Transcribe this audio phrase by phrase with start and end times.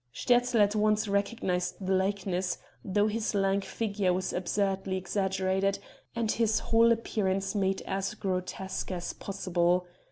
[0.11, 5.77] Sterzl at once recognized the likeness, though his lank figure was absurdly exaggerated,
[6.15, 9.85] and his whole appearance made as grotesque as possible.